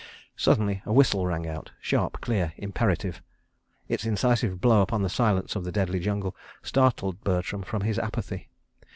Suddenly 0.35 0.81
a 0.83 0.91
whistle 0.91 1.27
rang 1.27 1.45
out—sharp, 1.47 2.21
clear, 2.21 2.53
imperative. 2.57 3.21
Its 3.87 4.03
incisive 4.03 4.59
blow 4.59 4.81
upon 4.81 5.03
the 5.03 5.09
silence 5.09 5.55
of 5.55 5.63
the 5.63 5.71
deadly 5.71 5.99
jungle 5.99 6.35
startled 6.63 7.23
Bertram 7.23 7.61
from 7.61 7.81
his 7.83 7.99
apathy. 7.99 8.49